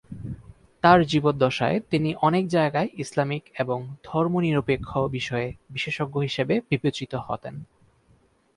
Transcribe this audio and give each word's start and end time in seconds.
তাঁর 0.83 0.99
জীবদ্দশায় 1.03 1.77
তিনি 1.89 2.09
অনেক 2.21 2.43
যায়গায় 2.47 2.89
ইসলামিক 2.93 3.43
এবং 3.59 3.79
ধর্মনিরপেক্ষ 4.03 4.89
বিষয়ে 5.07 5.47
বিশেষজ্ঞ 5.69 6.15
হিসাবে 6.21 6.55
বিবেচিত 6.69 7.13
হতেন। 7.27 7.55